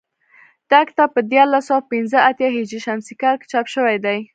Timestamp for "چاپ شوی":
3.51-3.97